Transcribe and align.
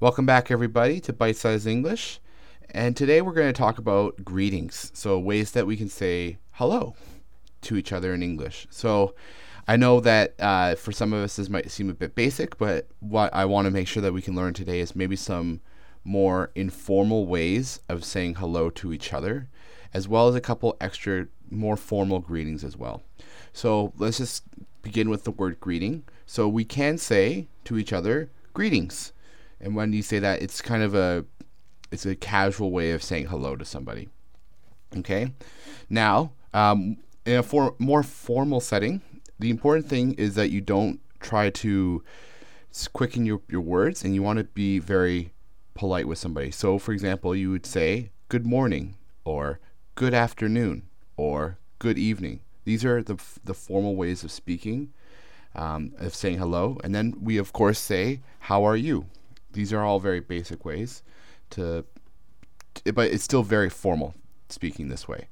Welcome 0.00 0.24
back, 0.24 0.50
everybody, 0.50 0.98
to 1.00 1.12
Bite 1.12 1.36
Size 1.36 1.66
English. 1.66 2.20
And 2.70 2.96
today 2.96 3.20
we're 3.20 3.34
going 3.34 3.52
to 3.52 3.58
talk 3.58 3.76
about 3.76 4.24
greetings. 4.24 4.90
So, 4.94 5.18
ways 5.18 5.50
that 5.50 5.66
we 5.66 5.76
can 5.76 5.90
say 5.90 6.38
hello 6.52 6.94
to 7.60 7.76
each 7.76 7.92
other 7.92 8.14
in 8.14 8.22
English. 8.22 8.66
So, 8.70 9.14
I 9.68 9.76
know 9.76 10.00
that 10.00 10.36
uh, 10.38 10.76
for 10.76 10.90
some 10.90 11.12
of 11.12 11.22
us 11.22 11.36
this 11.36 11.50
might 11.50 11.70
seem 11.70 11.90
a 11.90 11.94
bit 11.94 12.14
basic, 12.14 12.56
but 12.56 12.88
what 13.00 13.34
I 13.34 13.44
want 13.44 13.66
to 13.66 13.70
make 13.70 13.86
sure 13.86 14.00
that 14.00 14.14
we 14.14 14.22
can 14.22 14.34
learn 14.34 14.54
today 14.54 14.80
is 14.80 14.96
maybe 14.96 15.16
some 15.16 15.60
more 16.02 16.50
informal 16.54 17.26
ways 17.26 17.80
of 17.90 18.02
saying 18.02 18.36
hello 18.36 18.70
to 18.70 18.94
each 18.94 19.12
other, 19.12 19.50
as 19.92 20.08
well 20.08 20.28
as 20.28 20.34
a 20.34 20.40
couple 20.40 20.78
extra 20.80 21.26
more 21.50 21.76
formal 21.76 22.20
greetings 22.20 22.64
as 22.64 22.74
well. 22.74 23.02
So, 23.52 23.92
let's 23.98 24.16
just 24.16 24.44
begin 24.80 25.10
with 25.10 25.24
the 25.24 25.30
word 25.30 25.60
greeting. 25.60 26.04
So, 26.24 26.48
we 26.48 26.64
can 26.64 26.96
say 26.96 27.48
to 27.64 27.76
each 27.76 27.92
other, 27.92 28.30
greetings. 28.54 29.12
And 29.60 29.74
when 29.74 29.92
you 29.92 30.02
say 30.02 30.18
that, 30.18 30.42
it's 30.42 30.60
kind 30.60 30.82
of 30.82 30.94
a 30.94 31.24
it's 31.90 32.06
a 32.06 32.14
casual 32.14 32.70
way 32.70 32.92
of 32.92 33.02
saying 33.02 33.26
hello 33.26 33.56
to 33.56 33.64
somebody. 33.64 34.08
Okay. 34.96 35.32
Now, 35.88 36.32
um, 36.54 36.98
in 37.26 37.36
a 37.36 37.42
for, 37.42 37.74
more 37.78 38.02
formal 38.02 38.60
setting, 38.60 39.02
the 39.38 39.50
important 39.50 39.88
thing 39.88 40.12
is 40.14 40.34
that 40.34 40.50
you 40.50 40.60
don't 40.60 41.00
try 41.20 41.50
to 41.50 42.02
quicken 42.92 43.26
your, 43.26 43.40
your 43.48 43.60
words 43.60 44.04
and 44.04 44.14
you 44.14 44.22
want 44.22 44.38
to 44.38 44.44
be 44.44 44.78
very 44.78 45.32
polite 45.74 46.06
with 46.06 46.18
somebody. 46.18 46.50
So, 46.50 46.78
for 46.78 46.92
example, 46.92 47.34
you 47.34 47.50
would 47.50 47.66
say 47.66 48.10
good 48.28 48.46
morning 48.46 48.96
or 49.24 49.58
good 49.94 50.14
afternoon 50.14 50.82
or 51.16 51.58
good 51.78 51.98
evening. 51.98 52.40
These 52.64 52.84
are 52.84 53.02
the, 53.02 53.20
the 53.44 53.54
formal 53.54 53.96
ways 53.96 54.22
of 54.22 54.30
speaking, 54.30 54.92
um, 55.54 55.92
of 55.98 56.14
saying 56.14 56.38
hello. 56.38 56.78
And 56.84 56.94
then 56.94 57.14
we, 57.20 57.38
of 57.38 57.52
course, 57.52 57.78
say, 57.78 58.20
How 58.40 58.64
are 58.64 58.76
you? 58.76 59.06
These 59.52 59.72
are 59.72 59.82
all 59.82 60.00
very 60.00 60.20
basic 60.20 60.64
ways 60.64 61.02
to, 61.50 61.84
but 62.94 63.10
it's 63.10 63.24
still 63.24 63.42
very 63.42 63.70
formal 63.70 64.14
speaking 64.48 64.88
this 64.88 65.08
way. 65.08 65.28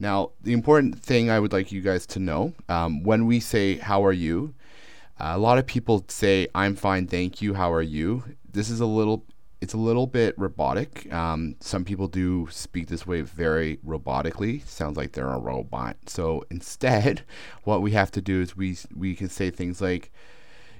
Now, 0.00 0.30
the 0.42 0.52
important 0.52 0.98
thing 0.98 1.30
I 1.30 1.40
would 1.40 1.52
like 1.52 1.72
you 1.72 1.80
guys 1.80 2.06
to 2.08 2.18
know 2.18 2.54
um, 2.68 3.02
when 3.02 3.26
we 3.26 3.40
say, 3.40 3.76
How 3.76 4.04
are 4.04 4.12
you? 4.12 4.54
Uh, 5.20 5.32
a 5.34 5.38
lot 5.38 5.58
of 5.58 5.66
people 5.66 6.04
say, 6.08 6.46
I'm 6.54 6.76
fine, 6.76 7.08
thank 7.08 7.42
you, 7.42 7.54
how 7.54 7.72
are 7.72 7.82
you? 7.82 8.22
This 8.50 8.70
is 8.70 8.80
a 8.80 8.86
little. 8.86 9.24
It's 9.60 9.74
a 9.74 9.78
little 9.78 10.06
bit 10.06 10.38
robotic. 10.38 11.12
Um, 11.12 11.56
some 11.58 11.84
people 11.84 12.06
do 12.06 12.46
speak 12.48 12.86
this 12.86 13.08
way 13.08 13.22
very 13.22 13.78
robotically. 13.78 14.64
Sounds 14.64 14.96
like 14.96 15.10
they're 15.10 15.28
a 15.28 15.40
robot. 15.40 15.96
So 16.06 16.44
instead, 16.48 17.24
what 17.64 17.82
we 17.82 17.90
have 17.90 18.12
to 18.12 18.20
do 18.20 18.40
is 18.40 18.56
we 18.56 18.78
we 18.94 19.16
can 19.16 19.28
say 19.28 19.50
things 19.50 19.80
like, 19.80 20.12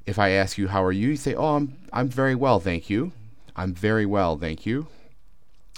if 0.09 0.19
I 0.19 0.31
ask 0.31 0.59
you 0.59 0.69
how 0.69 0.83
are 0.85 0.93
you, 0.93 1.11
you 1.11 1.17
say, 1.17 1.35
"Oh, 1.35 1.57
I'm 1.57 1.77
I'm 1.93 2.09
very 2.09 2.35
well, 2.35 2.61
thank 2.61 2.91
you." 2.91 3.13
I'm 3.57 3.75
very 3.75 4.07
well, 4.07 4.39
thank 4.39 4.67
you 4.67 4.87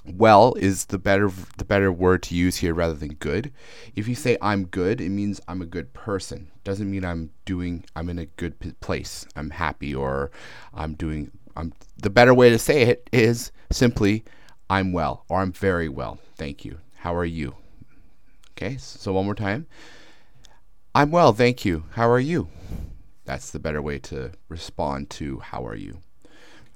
well 0.07 0.55
is 0.55 0.87
the 0.87 0.99
better 0.99 1.31
the 1.59 1.65
better 1.65 1.93
word 1.93 2.23
to 2.23 2.35
use 2.35 2.59
here 2.59 2.75
rather 2.75 2.95
than 2.95 3.15
good. 3.15 3.53
If 3.95 4.09
you 4.09 4.15
say 4.15 4.37
I'm 4.41 4.65
good, 4.67 5.01
it 5.01 5.11
means 5.11 5.41
I'm 5.49 5.61
a 5.63 5.67
good 5.67 5.93
person. 5.93 6.51
Doesn't 6.65 6.91
mean 6.91 7.05
I'm 7.05 7.31
doing 7.45 7.85
I'm 7.95 8.09
in 8.09 8.19
a 8.19 8.27
good 8.27 8.59
p- 8.59 8.73
place. 8.81 9.27
I'm 9.37 9.51
happy 9.51 9.95
or 9.95 10.31
I'm 10.73 10.95
doing 10.95 11.31
I'm 11.57 11.73
the 11.99 12.11
better 12.11 12.33
way 12.33 12.51
to 12.51 12.59
say 12.59 12.83
it 12.83 13.09
is 13.13 13.53
simply 13.71 14.25
I'm 14.69 14.93
well 14.93 15.25
or 15.29 15.41
I'm 15.41 15.53
very 15.53 15.89
well. 15.89 16.19
Thank 16.37 16.65
you. 16.65 16.79
How 16.97 17.15
are 17.15 17.25
you? 17.25 17.57
Okay? 18.53 18.77
So 18.79 19.13
one 19.13 19.25
more 19.25 19.35
time. 19.35 19.67
I'm 20.95 21.11
well, 21.11 21.33
thank 21.33 21.65
you. 21.65 21.85
How 21.93 22.09
are 22.09 22.21
you? 22.21 22.49
That's 23.31 23.53
the 23.53 23.61
better 23.61 23.81
way 23.81 24.01
to 24.01 24.33
respond 24.49 25.09
to 25.11 25.39
how 25.39 25.65
are 25.65 25.77
you. 25.77 26.01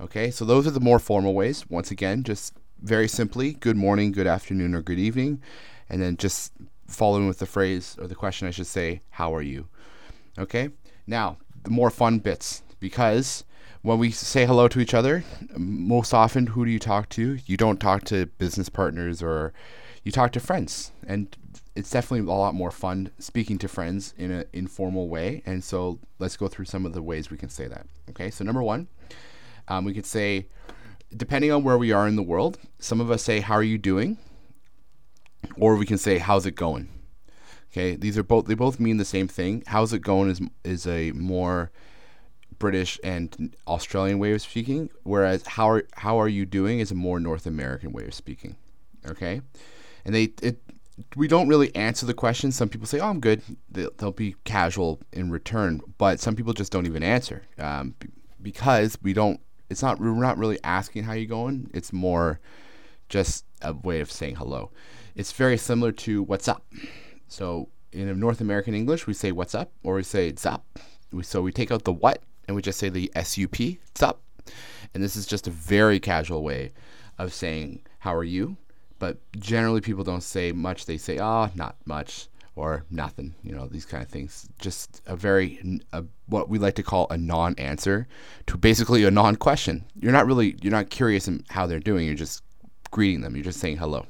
Okay? 0.01 0.31
So 0.31 0.45
those 0.45 0.69
are 0.69 0.71
the 0.71 0.79
more 0.79 1.01
formal 1.01 1.35
ways. 1.35 1.69
Once 1.69 1.91
again, 1.91 2.23
just 2.23 2.55
very 2.81 3.09
simply, 3.09 3.55
good 3.55 3.77
morning, 3.77 4.13
good 4.13 4.29
afternoon, 4.29 4.73
or 4.73 4.81
good 4.81 5.01
evening, 5.01 5.43
and 5.89 6.01
then 6.01 6.17
just 6.17 6.53
following 6.87 7.27
with 7.27 7.41
the 7.41 7.47
phrase 7.47 7.97
or 8.01 8.07
the 8.07 8.14
question, 8.14 8.47
I 8.47 8.53
should 8.53 8.69
say, 8.69 9.03
how 9.11 9.35
are 9.35 9.43
you? 9.43 9.67
Okay? 10.39 10.69
Now, 11.09 11.39
the 11.64 11.70
more 11.70 11.91
fun 11.91 12.20
bits, 12.20 12.63
because 12.79 13.43
when 13.83 13.98
we 13.98 14.13
say 14.13 14.47
hello 14.47 14.69
to 14.69 14.79
each 14.79 14.95
other, 14.95 15.25
most 15.57 16.14
often, 16.14 16.47
who 16.47 16.64
do 16.64 16.70
you 16.70 16.79
talk 16.79 17.09
to? 17.09 17.41
You 17.47 17.57
don't 17.57 17.81
talk 17.81 18.05
to 18.05 18.27
business 18.27 18.69
partners 18.69 19.25
or 19.25 19.53
you 20.05 20.13
talk 20.13 20.31
to 20.31 20.41
friends. 20.41 20.93
And 21.05 21.37
it's 21.77 21.90
definitely 21.90 22.30
a 22.30 22.36
lot 22.36 22.55
more 22.55 22.70
fun 22.70 23.11
speaking 23.18 23.58
to 23.58 23.68
friends 23.68 24.14
in 24.17 24.30
an 24.30 24.45
informal 24.52 25.08
way. 25.08 25.42
And 25.45 25.62
so 25.62 25.98
let's 26.18 26.36
go 26.36 26.46
through 26.46 26.67
some 26.67 26.86
of 26.86 26.92
the 26.92 27.02
ways 27.02 27.30
we 27.30 27.36
can 27.36 27.48
say 27.48 27.67
that. 27.67 27.86
Okay, 28.11 28.30
so 28.30 28.45
number 28.45 28.62
one, 28.62 28.89
um, 29.67 29.84
we 29.84 29.92
could 29.92 30.07
say, 30.07 30.46
depending 31.17 31.51
on 31.51 31.64
where 31.64 31.79
we 31.79 31.90
are 31.90 32.07
in 32.07 32.17
the 32.17 32.23
world, 32.23 32.58
some 32.79 33.01
of 33.01 33.11
us 33.11 33.23
say, 33.23 33.40
How 33.40 33.55
are 33.55 33.63
you 33.63 33.79
doing? 33.79 34.18
Or 35.57 35.77
we 35.77 35.86
can 35.86 35.98
say, 35.98 36.18
How's 36.18 36.46
it 36.46 36.55
going? 36.55 36.89
Okay, 37.73 37.96
these 37.96 38.17
are 38.17 38.23
both, 38.23 38.46
they 38.46 38.55
both 38.55 38.79
mean 38.79 38.98
the 38.98 39.05
same 39.05 39.27
thing. 39.27 39.64
How's 39.67 39.92
it 39.92 39.98
going 39.98 40.30
is, 40.30 40.40
is 40.63 40.86
a 40.86 41.11
more 41.11 41.73
British 42.61 43.01
and 43.02 43.57
Australian 43.67 44.20
way 44.20 44.33
of 44.33 44.42
speaking, 44.42 44.90
whereas 45.02 45.45
how 45.45 45.68
are, 45.68 45.83
how 45.95 46.20
are 46.20 46.29
you 46.29 46.46
doing 46.46 46.79
is 46.79 46.92
a 46.92 46.95
more 46.95 47.18
North 47.18 47.46
American 47.46 47.90
way 47.90 48.05
of 48.05 48.14
speaking. 48.14 48.55
Okay? 49.08 49.40
And 50.05 50.14
they, 50.14 50.33
it, 50.40 50.61
we 51.17 51.29
don't 51.29 51.49
really 51.49 51.75
answer 51.75 52.07
the 52.07 52.15
question. 52.15 52.53
Some 52.53 52.69
people 52.69 52.87
say, 52.87 53.01
"Oh, 53.01 53.09
I'm 53.09 53.21
good." 53.21 53.43
They'll, 53.71 53.91
they'll 53.97 54.13
be 54.13 54.37
casual 54.45 55.01
in 55.13 55.31
return, 55.31 55.81
but 55.99 56.21
some 56.21 56.37
people 56.37 56.53
just 56.53 56.73
don't 56.73 56.87
even 56.87 57.03
answer 57.03 57.43
um, 57.59 57.95
because 58.41 58.97
we 59.03 59.13
don't 59.13 59.41
it's 59.71 59.83
not 59.83 59.99
we're 59.99 60.13
not 60.15 60.39
really 60.39 60.59
asking 60.63 61.05
how 61.05 61.13
you 61.13 61.27
going. 61.27 61.71
It's 61.75 61.93
more 61.93 62.41
just 63.09 63.45
a 63.63 63.73
way 63.73 64.01
of 64.01 64.11
saying 64.11 64.37
hello. 64.37 64.71
It's 65.15 65.33
very 65.33 65.57
similar 65.57 65.93
to 65.93 66.23
what's 66.23 66.49
up. 66.49 66.65
So 67.29 67.69
in 67.93 68.19
North 68.19 68.41
American 68.41 68.75
English, 68.75 69.07
we 69.07 69.15
say 69.15 69.33
what's 69.33 69.55
up 69.55 69.73
or 69.83 69.95
we 69.95 70.03
say 70.03 70.35
zap. 70.35 70.63
We, 71.13 71.23
so 71.23 71.43
we 71.43 71.53
take 71.53 71.71
out 71.71 71.85
the 71.85 71.93
what 71.93 72.23
and 72.47 72.55
we 72.55 72.63
just 72.63 72.79
say 72.79 72.89
the 72.89 73.11
sup, 73.17 73.79
sup. 73.95 74.21
And 74.93 75.03
this 75.03 75.17
is 75.17 75.27
just 75.27 75.47
a 75.47 75.51
very 75.51 75.99
casual 75.99 76.43
way 76.43 76.73
of 77.19 77.33
saying 77.33 77.83
how 78.01 78.15
are 78.15 78.25
you. 78.25 78.57
But 79.05 79.19
generally, 79.39 79.83
people 79.83 80.03
don't 80.03 80.23
say 80.23 80.51
much. 80.53 80.87
They 80.87 80.97
say, 80.97 81.19
ah, 81.19 81.51
oh, 81.51 81.53
not 81.55 81.77
much 81.85 82.29
or 82.57 82.87
nothing. 82.91 83.35
You 83.42 83.55
know, 83.55 83.67
these 83.67 83.85
kind 83.85 84.03
of 84.03 84.09
things. 84.09 84.48
Just 84.59 85.03
a 85.05 85.15
very 85.15 85.83
a, 85.92 86.05
what 86.25 86.48
we 86.48 86.59
like 86.59 86.77
to 86.77 86.83
call 86.83 87.07
a 87.11 87.19
non-answer 87.19 88.09
to 88.47 88.57
basically 88.57 89.05
a 89.05 89.11
non-question. 89.11 89.85
You're 90.01 90.11
not 90.11 90.27
really 90.27 90.57
you're 90.63 90.73
not 90.73 90.89
curious 90.89 91.29
in 91.29 91.45
how 91.51 91.67
they're 91.67 91.81
doing. 91.81 92.07
You're 92.07 92.14
just 92.14 92.43
greeting 92.93 93.20
them. 93.20 93.37
You're 93.37 93.45
just 93.45 93.61
saying 93.61 93.77
hello. 93.77 94.07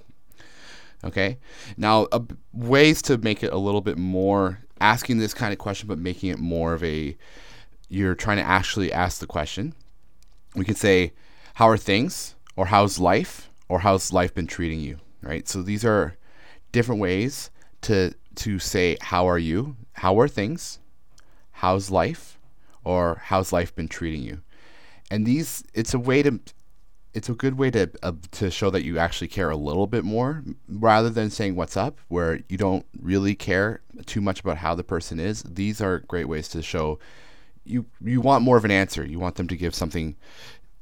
Okay. 1.02 1.38
Now, 1.76 2.04
uh, 2.12 2.20
ways 2.52 3.02
to 3.02 3.18
make 3.18 3.42
it 3.42 3.52
a 3.52 3.58
little 3.58 3.80
bit 3.80 3.98
more 3.98 4.60
asking 4.80 5.18
this 5.18 5.34
kind 5.34 5.52
of 5.52 5.58
question, 5.58 5.88
but 5.88 5.98
making 5.98 6.30
it 6.30 6.38
more 6.38 6.72
of 6.72 6.84
a 6.84 7.16
you're 7.88 8.14
trying 8.14 8.36
to 8.36 8.44
actually 8.44 8.92
ask 8.92 9.18
the 9.18 9.26
question. 9.26 9.74
We 10.54 10.64
could 10.64 10.76
say, 10.76 11.14
"How 11.54 11.68
are 11.68 11.76
things?" 11.76 12.36
or 12.54 12.66
"How's 12.66 13.00
life?" 13.00 13.50
Or 13.68 13.80
"How's 13.80 14.12
life 14.12 14.34
been 14.34 14.46
treating 14.46 14.80
you?" 14.80 14.98
Right. 15.22 15.48
So 15.48 15.62
these 15.62 15.84
are 15.84 16.16
different 16.72 17.00
ways 17.00 17.50
to 17.82 18.12
to 18.34 18.58
say 18.58 18.96
how 19.00 19.26
are 19.26 19.38
you? 19.38 19.76
How 19.92 20.18
are 20.18 20.28
things? 20.28 20.80
How's 21.52 21.90
life? 21.90 22.38
Or 22.82 23.22
how's 23.22 23.52
life 23.52 23.74
been 23.74 23.88
treating 23.88 24.22
you? 24.22 24.42
And 25.10 25.24
these 25.24 25.64
it's 25.72 25.94
a 25.94 25.98
way 25.98 26.22
to 26.22 26.40
it's 27.14 27.28
a 27.28 27.34
good 27.34 27.56
way 27.56 27.70
to 27.70 27.90
uh, 28.02 28.12
to 28.32 28.50
show 28.50 28.70
that 28.70 28.84
you 28.84 28.98
actually 28.98 29.28
care 29.28 29.50
a 29.50 29.56
little 29.56 29.86
bit 29.86 30.04
more 30.04 30.42
rather 30.68 31.08
than 31.08 31.30
saying 31.30 31.54
what's 31.54 31.76
up 31.76 32.00
where 32.08 32.40
you 32.48 32.58
don't 32.58 32.84
really 33.00 33.34
care 33.34 33.80
too 34.04 34.20
much 34.20 34.40
about 34.40 34.58
how 34.58 34.74
the 34.74 34.84
person 34.84 35.20
is. 35.20 35.42
These 35.44 35.80
are 35.80 36.00
great 36.00 36.28
ways 36.28 36.48
to 36.48 36.60
show 36.60 36.98
you 37.64 37.86
you 38.02 38.20
want 38.20 38.42
more 38.42 38.56
of 38.56 38.64
an 38.64 38.70
answer. 38.70 39.06
You 39.06 39.20
want 39.20 39.36
them 39.36 39.48
to 39.48 39.56
give 39.56 39.74
something 39.74 40.16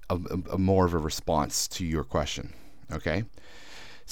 a, 0.08 0.14
a, 0.16 0.54
a 0.54 0.58
more 0.58 0.86
of 0.86 0.94
a 0.94 0.98
response 0.98 1.68
to 1.68 1.84
your 1.84 2.02
question 2.02 2.54
okay 2.90 3.24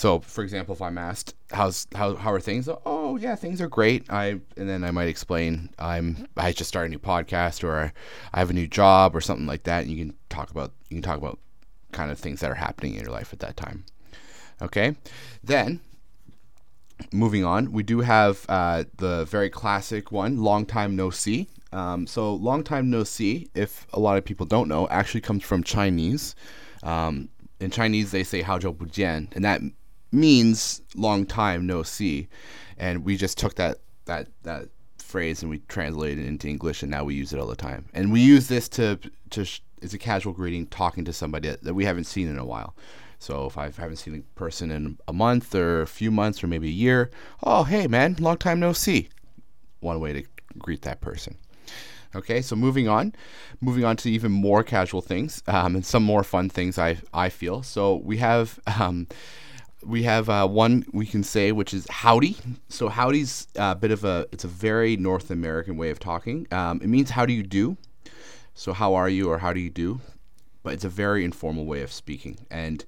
so, 0.00 0.20
for 0.20 0.42
example, 0.42 0.74
if 0.74 0.80
I'm 0.80 0.96
asked, 0.96 1.34
"How's 1.52 1.86
how 1.94 2.16
how 2.16 2.32
are 2.32 2.40
things?" 2.40 2.68
Oh, 2.86 3.16
yeah, 3.16 3.34
things 3.34 3.60
are 3.60 3.68
great. 3.68 4.06
I 4.08 4.40
and 4.56 4.68
then 4.68 4.84
I 4.84 4.90
might 4.92 5.08
explain 5.08 5.70
I'm 5.78 6.26
I 6.36 6.52
just 6.52 6.68
started 6.68 6.86
a 6.86 6.90
new 6.90 6.98
podcast 6.98 7.64
or 7.64 7.92
I 8.32 8.38
have 8.38 8.50
a 8.50 8.54
new 8.54 8.66
job 8.66 9.14
or 9.14 9.20
something 9.20 9.46
like 9.46 9.64
that, 9.64 9.82
and 9.82 9.90
you 9.90 9.98
can 9.98 10.16
talk 10.28 10.50
about 10.50 10.72
you 10.88 10.96
can 10.96 11.02
talk 11.02 11.18
about 11.18 11.38
kind 11.92 12.10
of 12.10 12.18
things 12.18 12.40
that 12.40 12.50
are 12.50 12.54
happening 12.54 12.94
in 12.94 13.02
your 13.02 13.12
life 13.12 13.32
at 13.32 13.40
that 13.40 13.56
time. 13.56 13.84
Okay, 14.62 14.96
then 15.42 15.80
moving 17.12 17.44
on, 17.44 17.72
we 17.72 17.82
do 17.82 18.00
have 18.00 18.46
uh, 18.48 18.84
the 18.96 19.24
very 19.24 19.50
classic 19.50 20.12
one, 20.12 20.38
long 20.38 20.66
time 20.66 20.96
no 20.96 21.10
see. 21.10 21.48
Um, 21.72 22.06
so, 22.06 22.34
long 22.34 22.64
time 22.64 22.90
no 22.90 23.04
see, 23.04 23.48
if 23.54 23.86
a 23.92 24.00
lot 24.00 24.18
of 24.18 24.24
people 24.24 24.46
don't 24.46 24.68
know, 24.68 24.88
actually 24.88 25.20
comes 25.20 25.44
from 25.44 25.62
Chinese. 25.62 26.34
Um, 26.82 27.28
in 27.60 27.70
Chinese 27.70 28.10
they 28.10 28.24
say 28.24 28.42
Haojiu 28.42 28.76
Bujian, 28.76 29.28
and 29.34 29.44
that 29.44 29.60
means 30.12 30.82
long 30.94 31.26
time 31.26 31.66
no 31.66 31.82
see. 31.82 32.28
And 32.78 33.04
we 33.04 33.16
just 33.16 33.38
took 33.38 33.54
that 33.56 33.78
that 34.06 34.28
that 34.42 34.68
phrase 34.98 35.42
and 35.42 35.50
we 35.50 35.58
translated 35.68 36.24
it 36.24 36.28
into 36.28 36.48
English, 36.48 36.82
and 36.82 36.90
now 36.90 37.04
we 37.04 37.14
use 37.14 37.32
it 37.32 37.38
all 37.38 37.46
the 37.46 37.56
time. 37.56 37.86
And 37.94 38.12
we 38.12 38.20
use 38.20 38.48
this 38.48 38.68
to 38.70 38.98
to 39.30 39.46
it's 39.82 39.94
a 39.94 39.98
casual 39.98 40.32
greeting, 40.32 40.66
talking 40.66 41.04
to 41.04 41.12
somebody 41.12 41.48
that, 41.48 41.62
that 41.62 41.74
we 41.74 41.84
haven't 41.84 42.04
seen 42.04 42.28
in 42.28 42.38
a 42.38 42.44
while. 42.44 42.74
So 43.18 43.46
if 43.46 43.58
I 43.58 43.64
haven't 43.64 43.96
seen 43.96 44.14
a 44.14 44.38
person 44.38 44.70
in 44.70 44.98
a 45.06 45.12
month 45.12 45.54
or 45.54 45.82
a 45.82 45.86
few 45.86 46.10
months 46.10 46.42
or 46.42 46.46
maybe 46.46 46.68
a 46.68 46.72
year, 46.72 47.10
oh 47.42 47.64
hey 47.64 47.86
man, 47.86 48.16
long 48.18 48.38
time 48.38 48.60
no 48.60 48.72
see. 48.72 49.08
One 49.80 50.00
way 50.00 50.12
to 50.12 50.24
greet 50.58 50.82
that 50.82 51.00
person. 51.00 51.36
Okay, 52.14 52.42
so 52.42 52.56
moving 52.56 52.88
on, 52.88 53.14
moving 53.60 53.84
on 53.84 53.96
to 53.98 54.10
even 54.10 54.32
more 54.32 54.64
casual 54.64 55.00
things 55.00 55.42
um, 55.46 55.76
and 55.76 55.86
some 55.86 56.02
more 56.02 56.24
fun 56.24 56.48
things. 56.48 56.76
I 56.78 56.98
I 57.14 57.28
feel 57.28 57.62
so. 57.62 57.96
We 57.96 58.16
have 58.16 58.58
um, 58.66 59.06
we 59.84 60.02
have 60.02 60.28
uh, 60.28 60.48
one 60.48 60.84
we 60.92 61.06
can 61.06 61.22
say 61.22 61.52
which 61.52 61.72
is 61.72 61.86
howdy. 61.88 62.36
So 62.68 62.88
howdy's 62.88 63.46
a 63.54 63.76
bit 63.76 63.92
of 63.92 64.04
a 64.04 64.26
it's 64.32 64.42
a 64.42 64.48
very 64.48 64.96
North 64.96 65.30
American 65.30 65.76
way 65.76 65.90
of 65.90 66.00
talking. 66.00 66.48
Um, 66.50 66.80
it 66.82 66.88
means 66.88 67.10
how 67.10 67.26
do 67.26 67.32
you 67.32 67.44
do. 67.44 67.76
So 68.54 68.72
how 68.72 68.94
are 68.94 69.08
you 69.08 69.30
or 69.30 69.38
how 69.38 69.52
do 69.52 69.60
you 69.60 69.70
do, 69.70 70.00
but 70.64 70.72
it's 70.74 70.84
a 70.84 70.88
very 70.88 71.24
informal 71.24 71.64
way 71.64 71.82
of 71.82 71.92
speaking 71.92 72.38
and. 72.50 72.84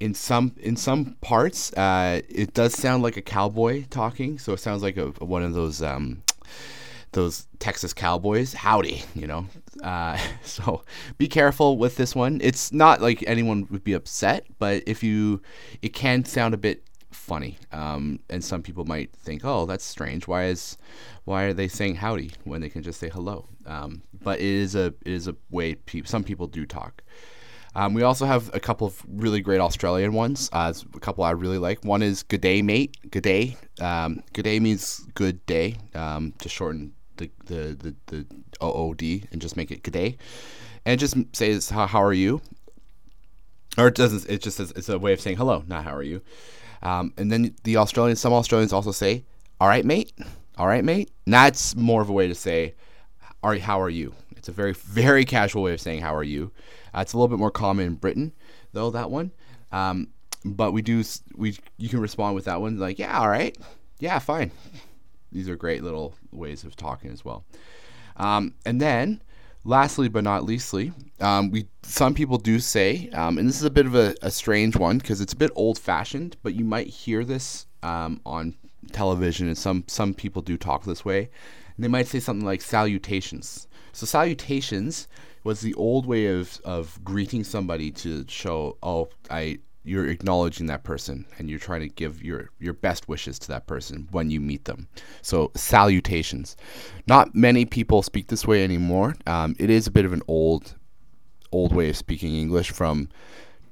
In 0.00 0.14
some 0.14 0.56
in 0.58 0.74
some 0.74 1.16
parts, 1.20 1.72
uh, 1.74 2.22
it 2.28 2.54
does 2.54 2.74
sound 2.74 3.04
like 3.04 3.16
a 3.16 3.22
cowboy 3.22 3.84
talking. 3.88 4.36
So 4.36 4.52
it 4.52 4.58
sounds 4.58 4.82
like 4.82 4.96
a, 4.96 5.10
one 5.24 5.44
of 5.44 5.54
those 5.54 5.80
um, 5.80 6.24
those 7.12 7.46
Texas 7.58 7.92
Cowboys. 7.92 8.52
Howdy, 8.52 9.02
you 9.14 9.26
know. 9.26 9.46
Uh, 9.82 10.18
so 10.42 10.82
be 11.18 11.28
careful 11.28 11.78
with 11.78 11.96
this 11.96 12.14
one. 12.14 12.40
It's 12.42 12.72
not 12.72 13.00
like 13.00 13.22
anyone 13.26 13.66
would 13.70 13.84
be 13.84 13.92
upset, 13.92 14.46
but 14.58 14.82
if 14.86 15.02
you, 15.02 15.40
it 15.80 15.90
can 15.90 16.24
sound 16.24 16.54
a 16.54 16.58
bit 16.58 16.84
funny. 17.10 17.58
Um, 17.70 18.20
and 18.30 18.42
some 18.42 18.62
people 18.62 18.84
might 18.84 19.14
think, 19.14 19.44
oh, 19.44 19.66
that's 19.66 19.84
strange. 19.84 20.26
Why 20.26 20.46
is, 20.46 20.76
why 21.24 21.44
are 21.44 21.52
they 21.52 21.68
saying 21.68 21.96
howdy 21.96 22.32
when 22.44 22.60
they 22.60 22.68
can 22.68 22.82
just 22.82 22.98
say 22.98 23.08
hello? 23.08 23.46
Um, 23.66 24.02
but 24.22 24.40
it 24.40 24.46
is 24.46 24.74
a 24.74 24.86
it 24.86 25.12
is 25.12 25.28
a 25.28 25.36
way 25.50 25.74
pe- 25.74 26.02
some 26.04 26.24
people 26.24 26.46
do 26.46 26.66
talk. 26.66 27.02
Um, 27.74 27.94
we 27.94 28.02
also 28.02 28.26
have 28.26 28.54
a 28.54 28.60
couple 28.60 28.86
of 28.86 29.02
really 29.08 29.40
great 29.40 29.60
Australian 29.60 30.12
ones. 30.12 30.50
Uh, 30.52 30.74
a 30.94 31.00
couple 31.00 31.24
I 31.24 31.30
really 31.30 31.58
like. 31.58 31.84
One 31.84 32.02
is 32.02 32.22
"Good 32.22 32.40
day, 32.40 32.60
mate." 32.60 32.96
Good 33.10 33.22
day. 33.22 33.56
Um, 33.80 34.22
good 34.32 34.42
day 34.42 34.60
means 34.60 35.06
good 35.14 35.44
day. 35.46 35.76
Um, 35.94 36.34
to 36.38 36.48
shorten 36.48 36.92
the 37.46 37.76
the 37.78 37.94
the, 38.06 38.26
OOD 38.62 39.28
and 39.32 39.40
just 39.40 39.56
make 39.56 39.70
it 39.70 39.82
good 39.82 39.92
day, 39.92 40.16
and 40.84 40.98
just 41.00 41.16
says 41.32 41.70
how, 41.70 41.86
how 41.86 42.02
are 42.02 42.12
you, 42.12 42.40
or 43.78 43.88
it 43.88 43.94
doesn't. 43.94 44.28
It 44.30 44.42
just 44.42 44.56
says 44.56 44.72
it's 44.76 44.88
a 44.88 44.98
way 44.98 45.12
of 45.12 45.20
saying 45.20 45.36
hello, 45.36 45.64
not 45.66 45.84
how 45.84 45.94
are 45.94 46.02
you. 46.02 46.22
Um, 46.82 47.12
and 47.16 47.30
then 47.30 47.54
the 47.64 47.76
Australians, 47.76 48.20
some 48.20 48.32
Australians 48.32 48.72
also 48.72 48.92
say, 48.92 49.24
"All 49.60 49.68
right, 49.68 49.84
mate. 49.84 50.12
All 50.58 50.66
right, 50.66 50.84
mate." 50.84 51.10
And 51.26 51.34
that's 51.34 51.76
more 51.76 52.02
of 52.02 52.08
a 52.08 52.12
way 52.12 52.28
to 52.28 52.34
say, 52.34 52.74
"All 53.42 53.50
right, 53.50 53.60
how 53.60 53.80
are 53.80 53.90
you?" 53.90 54.14
It's 54.36 54.48
a 54.48 54.52
very 54.52 54.74
very 54.74 55.24
casual 55.24 55.62
way 55.62 55.72
of 55.72 55.80
saying 55.80 56.00
how 56.00 56.14
are 56.14 56.24
you. 56.24 56.50
Uh, 56.94 57.00
it's 57.00 57.12
a 57.12 57.16
little 57.16 57.28
bit 57.28 57.38
more 57.38 57.50
common 57.50 57.86
in 57.86 57.94
Britain, 57.94 58.32
though 58.72 58.90
that 58.90 59.10
one. 59.10 59.30
Um, 59.70 60.08
but 60.44 60.72
we 60.72 60.82
do 60.82 61.02
we 61.36 61.56
you 61.76 61.88
can 61.88 62.00
respond 62.00 62.34
with 62.34 62.46
that 62.46 62.60
one 62.60 62.78
like, 62.78 62.98
"Yeah, 62.98 63.18
all 63.18 63.28
right. 63.28 63.56
Yeah, 63.98 64.18
fine." 64.18 64.50
These 65.32 65.48
are 65.48 65.56
great 65.56 65.82
little 65.82 66.14
ways 66.30 66.64
of 66.64 66.76
talking 66.76 67.10
as 67.10 67.24
well. 67.24 67.44
Um, 68.16 68.54
and 68.66 68.80
then, 68.80 69.22
lastly 69.64 70.08
but 70.08 70.24
not 70.24 70.44
leastly, 70.44 70.92
um, 71.20 71.50
we 71.50 71.68
some 71.82 72.14
people 72.14 72.38
do 72.38 72.58
say, 72.58 73.08
um, 73.10 73.38
and 73.38 73.48
this 73.48 73.56
is 73.56 73.64
a 73.64 73.70
bit 73.70 73.86
of 73.86 73.94
a, 73.94 74.14
a 74.22 74.30
strange 74.30 74.76
one 74.76 74.98
because 74.98 75.20
it's 75.20 75.32
a 75.32 75.36
bit 75.36 75.50
old-fashioned, 75.54 76.36
but 76.42 76.54
you 76.54 76.64
might 76.64 76.88
hear 76.88 77.24
this 77.24 77.66
um, 77.82 78.20
on 78.24 78.54
television, 78.92 79.46
and 79.48 79.58
some 79.58 79.84
some 79.86 80.14
people 80.14 80.42
do 80.42 80.56
talk 80.56 80.84
this 80.84 81.04
way. 81.04 81.30
And 81.76 81.84
they 81.84 81.88
might 81.88 82.06
say 82.06 82.20
something 82.20 82.44
like 82.44 82.60
salutations. 82.60 83.66
So 83.92 84.06
salutations 84.06 85.08
was 85.44 85.60
the 85.60 85.74
old 85.74 86.06
way 86.06 86.26
of, 86.26 86.60
of 86.64 87.02
greeting 87.02 87.44
somebody 87.44 87.90
to 87.90 88.24
show, 88.28 88.76
oh, 88.82 89.08
I 89.30 89.58
you're 89.84 90.08
acknowledging 90.08 90.66
that 90.66 90.84
person 90.84 91.26
and 91.38 91.50
you're 91.50 91.58
trying 91.58 91.80
to 91.80 91.88
give 91.88 92.22
your 92.22 92.50
your 92.58 92.72
best 92.72 93.08
wishes 93.08 93.38
to 93.40 93.48
that 93.48 93.66
person 93.66 94.08
when 94.10 94.30
you 94.30 94.40
meet 94.40 94.64
them. 94.64 94.88
So 95.22 95.50
salutations. 95.54 96.56
Not 97.06 97.34
many 97.34 97.64
people 97.64 98.02
speak 98.02 98.28
this 98.28 98.46
way 98.46 98.62
anymore. 98.62 99.16
Um, 99.26 99.56
it 99.58 99.70
is 99.70 99.86
a 99.86 99.90
bit 99.90 100.04
of 100.04 100.12
an 100.12 100.22
old 100.28 100.74
old 101.50 101.74
way 101.74 101.90
of 101.90 101.96
speaking 101.96 102.34
English 102.34 102.70
from 102.70 103.08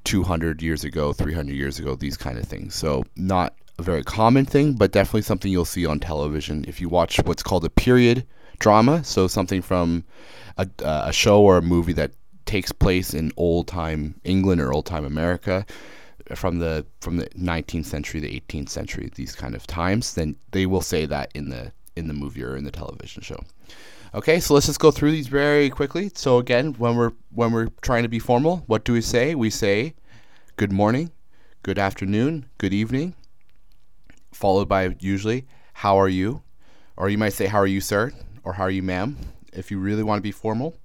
200 0.04 0.62
years 0.62 0.84
ago, 0.84 1.12
300 1.12 1.54
years 1.54 1.78
ago, 1.78 1.94
these 1.94 2.16
kind 2.16 2.38
of 2.38 2.44
things. 2.44 2.74
So 2.74 3.04
not 3.16 3.54
a 3.78 3.82
very 3.82 4.02
common 4.02 4.44
thing, 4.44 4.74
but 4.74 4.92
definitely 4.92 5.22
something 5.22 5.50
you'll 5.50 5.64
see 5.64 5.86
on 5.86 6.00
television 6.00 6.64
if 6.68 6.80
you 6.80 6.88
watch 6.88 7.18
what's 7.24 7.42
called 7.42 7.64
a 7.64 7.70
period 7.70 8.26
drama. 8.58 9.04
So 9.04 9.26
something 9.26 9.62
from 9.62 10.04
a, 10.58 10.68
a 10.84 11.12
show 11.12 11.40
or 11.40 11.58
a 11.58 11.62
movie 11.62 11.94
that 11.94 12.12
takes 12.44 12.72
place 12.72 13.14
in 13.14 13.32
old 13.36 13.68
time 13.68 14.20
England 14.24 14.60
or 14.60 14.72
old 14.72 14.86
time 14.86 15.04
America 15.04 15.64
from 16.34 16.58
the 16.58 16.86
from 17.00 17.16
the 17.16 17.26
19th 17.30 17.86
century, 17.86 18.20
the 18.20 18.40
18th 18.40 18.68
century, 18.68 19.10
these 19.14 19.34
kind 19.34 19.54
of 19.54 19.66
times, 19.66 20.14
then 20.14 20.36
they 20.52 20.66
will 20.66 20.80
say 20.80 21.06
that 21.06 21.30
in 21.34 21.50
the 21.50 21.72
in 21.96 22.08
the 22.08 22.14
movie 22.14 22.42
or 22.42 22.56
in 22.56 22.64
the 22.64 22.70
television 22.70 23.22
show. 23.22 23.42
Okay, 24.12 24.40
so 24.40 24.54
let's 24.54 24.66
just 24.66 24.80
go 24.80 24.90
through 24.90 25.12
these 25.12 25.28
very 25.28 25.70
quickly. 25.70 26.10
So 26.14 26.38
again, 26.38 26.74
when 26.74 26.96
we're 26.96 27.12
when 27.32 27.52
we're 27.52 27.68
trying 27.80 28.02
to 28.02 28.08
be 28.08 28.18
formal, 28.18 28.64
what 28.66 28.84
do 28.84 28.92
we 28.92 29.00
say? 29.00 29.34
We 29.34 29.50
say 29.50 29.94
good 30.56 30.72
morning, 30.72 31.12
good 31.62 31.78
afternoon, 31.78 32.46
good 32.58 32.74
evening, 32.74 33.14
followed 34.32 34.68
by 34.68 34.96
usually 34.98 35.46
how 35.74 35.98
are 35.98 36.08
you? 36.08 36.42
Or 36.96 37.08
you 37.08 37.18
might 37.18 37.32
say 37.32 37.46
how 37.46 37.58
are 37.58 37.66
you, 37.66 37.80
sir? 37.80 38.12
Or 38.44 38.54
how 38.54 38.64
are 38.64 38.70
you, 38.70 38.82
ma'am? 38.82 39.16
If 39.52 39.70
you 39.70 39.78
really 39.78 40.02
want 40.02 40.18
to 40.18 40.22
be 40.22 40.32
formal. 40.32 40.76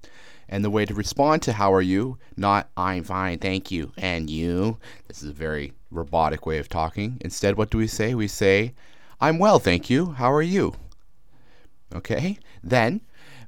And 0.48 0.64
the 0.64 0.70
way 0.70 0.84
to 0.84 0.94
respond 0.94 1.42
to 1.42 1.52
how 1.52 1.72
are 1.72 1.82
you, 1.82 2.18
not 2.36 2.68
I'm 2.76 3.02
fine, 3.02 3.38
thank 3.38 3.70
you, 3.70 3.92
and 3.96 4.30
you. 4.30 4.78
This 5.08 5.22
is 5.22 5.30
a 5.30 5.34
very 5.34 5.72
robotic 5.90 6.46
way 6.46 6.58
of 6.58 6.68
talking. 6.68 7.18
Instead, 7.20 7.56
what 7.56 7.70
do 7.70 7.78
we 7.78 7.86
say? 7.86 8.14
We 8.14 8.28
say, 8.28 8.74
I'm 9.20 9.38
well, 9.38 9.58
thank 9.58 9.90
you. 9.90 10.12
How 10.12 10.32
are 10.32 10.42
you? 10.42 10.74
Okay? 11.94 12.38
Then 12.62 13.00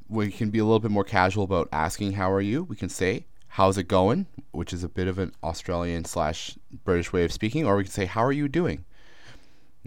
we 0.09 0.31
can 0.31 0.51
be 0.51 0.59
a 0.59 0.65
little 0.65 0.81
bit 0.81 0.91
more 0.91 1.05
casual 1.05 1.45
about 1.45 1.69
asking 1.73 2.13
how 2.13 2.33
are 2.33 2.41
you. 2.41 2.65
We 2.65 2.77
can 2.77 2.89
say, 2.89 3.27
How's 3.53 3.79
it 3.79 3.89
going? 3.89 4.27
Which 4.53 4.73
is 4.73 4.85
a 4.85 4.89
bit 4.89 5.09
of 5.09 5.19
an 5.19 5.33
Australian 5.43 6.05
slash 6.05 6.57
British 6.85 7.13
way 7.13 7.25
of 7.25 7.33
speaking, 7.33 7.67
or 7.67 7.77
we 7.77 7.85
can 7.85 7.93
say, 7.93 8.05
How 8.05 8.23
are 8.23 8.33
you 8.33 8.49
doing? 8.49 8.85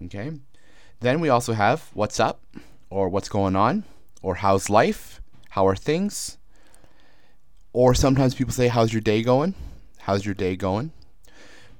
Okay. 0.06 0.32
Then 1.00 1.20
we 1.20 1.30
also 1.30 1.54
have 1.54 1.90
what's 1.94 2.20
up, 2.20 2.44
or 2.90 3.10
what's 3.10 3.30
going 3.30 3.56
on, 3.56 3.86
or 4.22 4.36
how's 4.36 4.70
life, 4.70 5.22
how 5.52 5.66
are 5.68 5.76
things, 5.76 6.38
or 7.74 7.94
sometimes 7.94 8.36
people 8.36 8.54
say, 8.54 8.68
How's 8.68 8.94
your 8.94 9.02
day 9.02 9.22
going? 9.22 9.56
How's 10.00 10.26
your 10.26 10.36
day 10.36 10.56
going? 10.56 10.92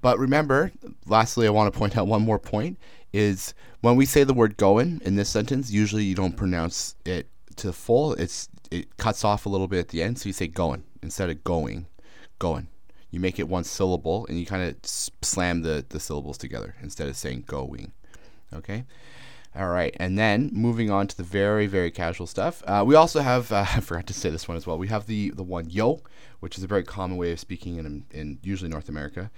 But 0.02 0.18
remember, 0.18 0.72
lastly, 1.06 1.48
I 1.48 1.52
want 1.52 1.72
to 1.72 1.78
point 1.78 1.96
out 1.98 2.08
one 2.08 2.24
more 2.24 2.40
point 2.40 2.78
is 3.14 3.54
when 3.82 3.96
we 3.96 4.06
say 4.06 4.24
the 4.24 4.34
word 4.34 4.58
going 4.58 5.02
in 5.04 5.16
this 5.16 5.30
sentence, 5.30 5.72
usually 5.72 6.04
you 6.04 6.16
don't 6.16 6.38
pronounce 6.38 6.96
it 7.06 7.28
to 7.58 7.74
full. 7.74 8.14
It's 8.14 8.50
it 8.72 8.98
cuts 8.98 9.24
off 9.24 9.46
a 9.46 9.50
little 9.50 9.68
bit 9.68 9.80
at 9.80 9.90
the 9.90 10.02
end, 10.02 10.18
so 10.18 10.30
you 10.30 10.34
say 10.34 10.48
going 10.48 10.84
instead 11.04 11.30
of 11.30 11.44
going, 11.44 11.88
going. 12.40 12.68
You 13.10 13.20
make 13.20 13.40
it 13.40 13.50
one 13.50 13.66
syllable 13.66 14.26
and 14.28 14.40
you 14.40 14.46
kind 14.46 14.64
of 14.64 14.78
slam 14.84 15.64
the, 15.64 15.86
the 15.90 16.00
syllables 16.00 16.38
together 16.38 16.76
instead 16.82 17.10
of 17.10 17.18
saying 17.18 17.44
going. 17.46 17.92
Okay? 18.54 18.86
All 19.54 19.68
right, 19.68 19.94
and 20.00 20.18
then 20.18 20.50
moving 20.54 20.90
on 20.90 21.08
to 21.08 21.18
the 21.18 21.24
very, 21.24 21.68
very 21.68 21.92
casual 21.92 22.26
stuff. 22.26 22.64
Uh, 22.66 22.84
we 22.88 22.96
also 22.96 23.20
have, 23.20 23.52
uh, 23.52 23.66
I 23.76 23.82
forgot 23.82 24.08
to 24.08 24.14
say 24.14 24.30
this 24.30 24.48
one 24.48 24.56
as 24.56 24.66
well. 24.66 24.78
We 24.78 24.88
have 24.88 25.08
the 25.08 25.32
the 25.32 25.44
one 25.44 25.70
yo, 25.70 26.02
which 26.40 26.58
is 26.58 26.64
a 26.64 26.68
very 26.68 26.84
common 26.84 27.18
way 27.18 27.34
of 27.34 27.40
speaking 27.40 27.76
in, 27.78 28.06
in 28.12 28.40
usually 28.44 28.70
North 28.70 28.88
America. 28.88 29.30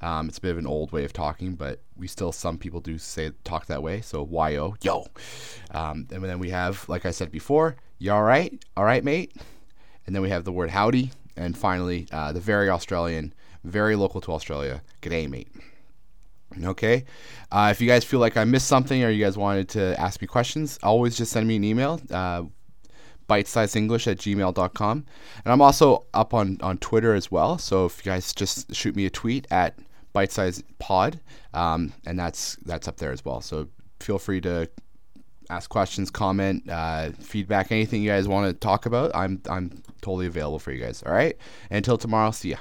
Um, 0.00 0.28
it's 0.28 0.38
a 0.38 0.40
bit 0.40 0.52
of 0.52 0.58
an 0.58 0.66
old 0.66 0.92
way 0.92 1.04
of 1.04 1.12
talking, 1.12 1.54
but 1.54 1.80
we 1.96 2.06
still 2.08 2.32
some 2.32 2.58
people 2.58 2.80
do 2.80 2.98
say 2.98 3.32
talk 3.44 3.66
that 3.66 3.82
way. 3.82 4.00
So 4.00 4.26
yo, 4.48 4.74
yo, 4.82 5.06
um, 5.72 6.08
and 6.10 6.24
then 6.24 6.38
we 6.38 6.50
have, 6.50 6.88
like 6.88 7.06
I 7.06 7.10
said 7.10 7.30
before, 7.30 7.76
you 7.98 8.10
all 8.10 8.22
right, 8.22 8.64
all 8.76 8.84
right, 8.84 9.04
mate, 9.04 9.36
and 10.06 10.14
then 10.14 10.22
we 10.22 10.30
have 10.30 10.44
the 10.44 10.52
word 10.52 10.70
howdy, 10.70 11.12
and 11.36 11.56
finally 11.56 12.08
uh, 12.10 12.32
the 12.32 12.40
very 12.40 12.70
Australian, 12.70 13.34
very 13.62 13.94
local 13.94 14.20
to 14.22 14.32
Australia, 14.32 14.82
g'day, 15.02 15.28
mate. 15.28 15.48
Okay. 16.64 17.04
Uh, 17.50 17.68
if 17.70 17.80
you 17.80 17.86
guys 17.86 18.04
feel 18.04 18.20
like 18.20 18.36
I 18.36 18.44
missed 18.44 18.66
something 18.66 19.04
or 19.04 19.10
you 19.10 19.24
guys 19.24 19.38
wanted 19.38 19.68
to 19.70 19.98
ask 20.00 20.20
me 20.20 20.26
questions, 20.26 20.78
always 20.82 21.16
just 21.16 21.32
send 21.32 21.46
me 21.46 21.56
an 21.56 21.64
email. 21.64 22.00
Uh, 22.10 22.44
bitesizeenglish 23.28 24.10
at 24.10 24.18
gmail.com. 24.18 25.06
And 25.44 25.52
I'm 25.52 25.62
also 25.62 26.06
up 26.12 26.34
on, 26.34 26.58
on 26.62 26.78
Twitter 26.78 27.14
as 27.14 27.30
well. 27.30 27.58
So 27.58 27.86
if 27.86 28.04
you 28.04 28.10
guys 28.10 28.32
just 28.32 28.74
shoot 28.74 28.96
me 28.96 29.06
a 29.06 29.10
tweet 29.10 29.46
at 29.50 29.78
bitesizepod, 30.14 31.20
um, 31.54 31.92
and 32.06 32.18
that's 32.18 32.56
that's 32.64 32.88
up 32.88 32.96
there 32.96 33.12
as 33.12 33.24
well. 33.24 33.40
So 33.40 33.68
feel 34.00 34.18
free 34.18 34.40
to 34.42 34.68
ask 35.48 35.70
questions, 35.70 36.10
comment, 36.10 36.68
uh, 36.68 37.10
feedback, 37.20 37.70
anything 37.70 38.02
you 38.02 38.10
guys 38.10 38.28
want 38.28 38.48
to 38.48 38.58
talk 38.58 38.86
about. 38.86 39.12
I'm 39.14 39.40
I'm 39.48 39.82
totally 40.00 40.26
available 40.26 40.58
for 40.58 40.72
you 40.72 40.82
guys. 40.82 41.02
All 41.04 41.12
right. 41.12 41.36
Until 41.70 41.98
tomorrow, 41.98 42.32
see 42.32 42.50
ya. 42.50 42.58